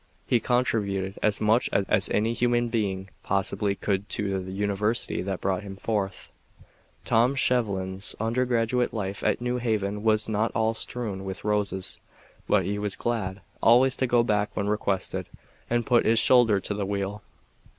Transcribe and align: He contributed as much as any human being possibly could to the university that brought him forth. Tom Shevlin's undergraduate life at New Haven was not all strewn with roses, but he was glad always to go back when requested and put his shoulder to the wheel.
He 0.25 0.39
contributed 0.39 1.19
as 1.21 1.39
much 1.39 1.69
as 1.71 2.09
any 2.09 2.33
human 2.33 2.69
being 2.69 3.11
possibly 3.21 3.75
could 3.75 4.09
to 4.09 4.39
the 4.41 4.51
university 4.51 5.21
that 5.21 5.41
brought 5.41 5.61
him 5.61 5.75
forth. 5.75 6.31
Tom 7.05 7.35
Shevlin's 7.35 8.15
undergraduate 8.19 8.95
life 8.95 9.23
at 9.23 9.41
New 9.41 9.57
Haven 9.59 10.01
was 10.01 10.27
not 10.27 10.51
all 10.55 10.73
strewn 10.73 11.23
with 11.23 11.43
roses, 11.45 11.99
but 12.47 12.65
he 12.65 12.79
was 12.79 12.95
glad 12.95 13.41
always 13.61 13.95
to 13.97 14.07
go 14.07 14.23
back 14.23 14.49
when 14.57 14.67
requested 14.69 15.27
and 15.69 15.85
put 15.85 16.03
his 16.03 16.17
shoulder 16.17 16.59
to 16.59 16.73
the 16.73 16.87
wheel. 16.87 17.21